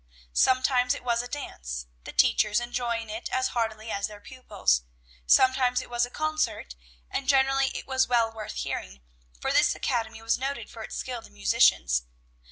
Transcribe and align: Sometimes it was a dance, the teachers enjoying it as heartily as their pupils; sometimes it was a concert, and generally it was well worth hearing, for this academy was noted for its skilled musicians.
Sometimes 0.33 0.95
it 0.95 1.03
was 1.03 1.21
a 1.21 1.27
dance, 1.27 1.85
the 2.05 2.11
teachers 2.11 2.59
enjoying 2.59 3.07
it 3.07 3.29
as 3.31 3.49
heartily 3.49 3.91
as 3.91 4.07
their 4.07 4.19
pupils; 4.19 4.81
sometimes 5.27 5.79
it 5.79 5.91
was 5.91 6.07
a 6.07 6.09
concert, 6.09 6.73
and 7.11 7.29
generally 7.29 7.67
it 7.67 7.85
was 7.85 8.07
well 8.07 8.31
worth 8.33 8.55
hearing, 8.55 9.01
for 9.39 9.51
this 9.53 9.75
academy 9.75 10.19
was 10.23 10.39
noted 10.39 10.71
for 10.71 10.81
its 10.81 10.95
skilled 10.95 11.29
musicians. 11.29 12.05